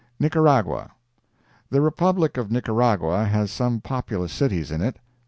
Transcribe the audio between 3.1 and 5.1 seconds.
has some populous cities in it.